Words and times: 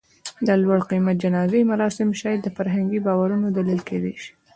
د 0.47 0.49
لوړ 0.63 0.79
قېمت 0.89 1.15
جنازې 1.23 1.61
مراسم 1.71 2.09
شاید 2.21 2.39
د 2.43 2.47
فرهنګي 2.57 2.99
باورونو 3.07 3.47
دلیل 3.57 3.81
کېدی 3.89 4.13
شي. 4.21 4.31